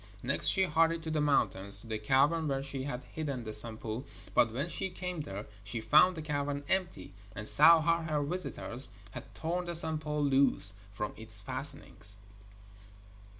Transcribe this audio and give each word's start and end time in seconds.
Next 0.23 0.47
she 0.47 0.63
hurried 0.63 1.03
to 1.03 1.11
the 1.11 1.21
mountains, 1.21 1.81
to 1.81 1.87
the 1.87 1.99
cavern 1.99 2.47
where 2.47 2.63
she 2.63 2.85
had 2.85 3.03
hidden 3.11 3.43
the 3.43 3.53
Sampo, 3.53 4.03
but 4.33 4.51
when 4.51 4.67
she 4.67 4.89
came 4.89 5.21
there 5.21 5.45
she 5.63 5.79
found 5.79 6.17
the 6.17 6.23
cavern 6.23 6.63
empty, 6.67 7.13
and 7.35 7.47
saw 7.47 7.79
how 7.81 8.01
her 8.01 8.23
visitors 8.23 8.89
had 9.11 9.35
torn 9.35 9.65
the 9.65 9.75
Sampo 9.75 10.19
loose 10.19 10.73
from 10.91 11.13
its 11.17 11.43
fastenings. 11.43 12.17